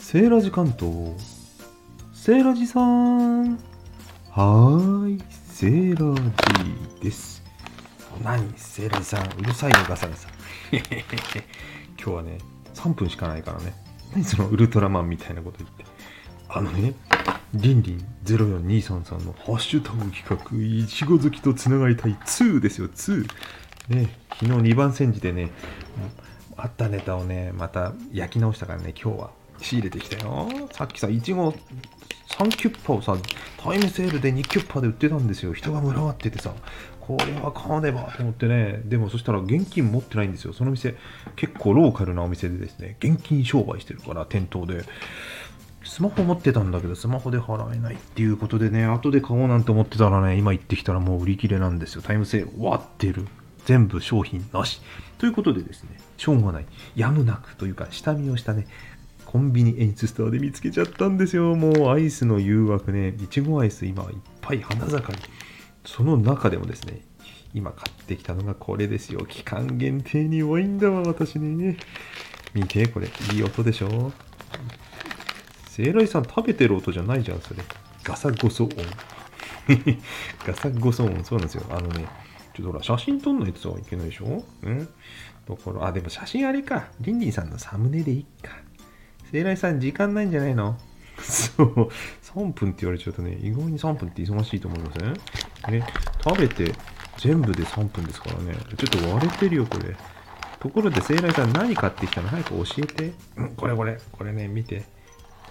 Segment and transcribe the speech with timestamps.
[0.00, 1.14] セーラジ関東。
[2.12, 3.52] セーラジさん。
[3.52, 6.20] はーい、セーラ
[6.98, 7.44] ジです。
[8.24, 10.28] 何セーラジさん、うるさいよ、ガサガサ。
[10.72, 10.82] 今
[11.96, 12.38] 日はね、
[12.74, 13.74] 3分しかないからね。
[14.12, 15.84] 何そのウルトラマンみたいなこと言って。
[16.48, 16.94] あのね、
[17.54, 23.28] リンリン04233のハッシュタグ企画、いちご好きとつながりたい2ですよ、2。
[23.90, 25.50] ね、昨日2番煎じでね、
[26.56, 30.48] あったネタをね、また焼き直したからね、今日は仕入れてきたよ。
[30.72, 31.54] さっきさ、いちご
[32.28, 33.16] 3キュッパをさ、
[33.58, 35.52] タイムセールで2キュッパで売ってたんですよ。
[35.52, 36.54] 人が群がっててさ、
[37.00, 40.52] これは買わねばと思ってね、でもそしたら現金持ってないんですよ。
[40.52, 40.96] その店、
[41.36, 44.84] 結構ローカルなお店でですね、現金商売してるから、店頭で。
[45.82, 52.02] スマホ持ってたんだけど、スマホで払えないっていうことでね、後で買おうなんて思ってたらね、今行ってきたらもう売り切れなんですよ。
[52.02, 53.26] タイムセール終わってる。
[53.64, 54.80] 全部商品なし。
[55.18, 56.66] ということでですね、しょうがない。
[56.96, 58.66] やむなくというか、下見をしたね、
[59.30, 61.54] コンビニ演出ストアで見つけちゃったんですよ。
[61.54, 64.08] もうアイスの誘惑ね、いちごアイス今いっ
[64.40, 65.18] ぱい花盛り。
[65.84, 67.02] その中でもですね、
[67.54, 69.24] 今買ってきたのがこれですよ。
[69.26, 71.76] 期間限定に多いんだわ、私ね。
[72.54, 74.12] 見て、これ、いい音でしょ？
[75.68, 77.62] セイライさん食べてる音じゃないじゃん、それ。
[78.02, 78.74] ガサゴソ音。
[80.44, 81.64] ガサゴソ音、そうなんですよ。
[81.70, 82.08] あのね、
[82.54, 84.44] ちょっとほら、写真撮んないといけないでしょ？
[84.64, 84.88] うん
[85.48, 86.88] だから、あ、でも写真あれか。
[87.00, 88.50] リンリンさんのサムネでいいか。
[89.30, 90.76] セイライさん、時間ないんじゃないの？
[91.22, 91.88] そう、
[92.22, 95.12] 3分って言われちゃうとね、意外に3分って忙しいと思いません？
[95.72, 95.86] ね、
[96.24, 96.72] 食べて
[97.18, 98.54] 全部で3分ですからね。
[98.76, 99.94] ちょっと割れてるよ、これ。
[100.58, 102.28] ところで、セイライさん何買ってきたの？
[102.28, 103.12] 早く教えて。
[103.36, 104.84] うん、これこれ、これね、見て。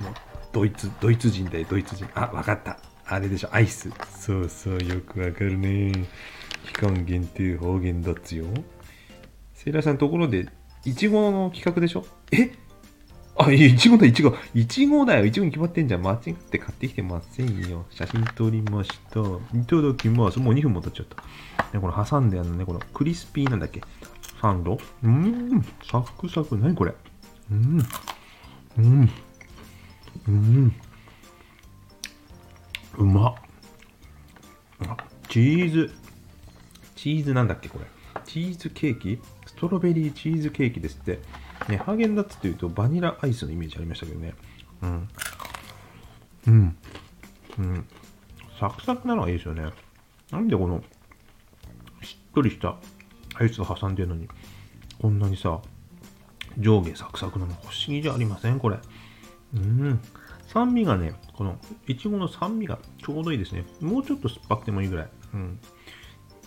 [0.00, 0.14] もう
[0.52, 2.06] ドイツ、ドイツ人だよ、ドイツ人。
[2.14, 2.78] あ、わかった。
[3.06, 3.90] あれでしょ、アイス。
[4.18, 5.92] そうそう、よくわかるね。
[6.66, 8.46] 期間限定方言だっつよ。
[9.52, 10.48] セイライさん、ところで、
[10.84, 12.06] いちごの企画でしょ？
[12.32, 12.52] え？
[13.46, 14.34] あ、い、ちごだ、いちご。
[14.54, 15.24] いちごだよ。
[15.24, 16.02] いちごに決まってんじゃん。
[16.02, 17.84] 間違って買ってきてませんよ。
[17.90, 19.20] 写真撮りました。
[19.20, 20.38] いただきます。
[20.38, 21.22] もう2分も経っちゃった。
[21.72, 23.80] ね、これ挟んであるのね、このクリスピーなんだっけ
[24.40, 26.56] サンドうん、サクサク。
[26.56, 26.94] 何これ？
[27.50, 27.82] うん。
[28.78, 29.10] うん。
[30.28, 30.72] うん。
[32.98, 33.34] うまっ。
[35.28, 35.90] チーズ。
[36.94, 37.86] チーズなんだっけこれ。
[38.24, 39.18] チーズケーキ？
[39.46, 41.20] ストロベリーチーズケーキですって。
[41.68, 44.34] ね、ハーゲンダッツっていうとバニラアイスのイメージありましたけどね。
[44.82, 45.08] うん。
[46.46, 46.76] うん。
[47.58, 47.86] うん。
[48.60, 49.70] サクサクなのがいいですよね。
[50.30, 50.82] なんでこの、
[52.02, 52.76] しっとりした
[53.36, 54.28] アイスを挟んでるのに、
[55.00, 55.60] こんなにさ、
[56.58, 58.60] 上下サクサクなの不思議じゃありません？
[58.60, 58.78] これ。
[59.54, 60.00] うん。
[60.46, 61.58] 酸味がね、この、
[61.88, 63.64] いちごの酸味がちょうどいいですね。
[63.80, 65.08] もうちょっと酸っぱくてもいいぐらい。
[65.32, 65.58] うん。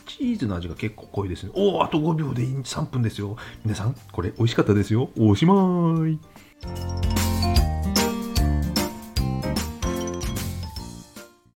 [0.07, 1.51] チーズの味が結構濃いですね。
[1.53, 3.37] おお、あと5秒で3分ですよ。
[3.63, 5.09] 皆さん、これ美味しかったですよ。
[5.19, 6.19] おしまーい。